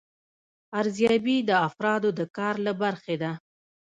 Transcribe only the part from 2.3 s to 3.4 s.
کار له برخې ده.